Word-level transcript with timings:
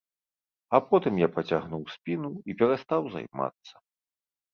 А 0.77 0.77
потым 0.91 1.19
я 1.21 1.27
пацягнуў 1.35 1.83
спіну 1.95 2.31
і 2.53 2.55
перастаў 2.61 3.03
займацца. 3.17 3.73